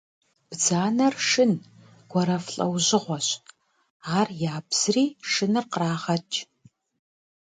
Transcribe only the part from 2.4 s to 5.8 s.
лӏэужьыгъуэщ, ар ябзри шыныр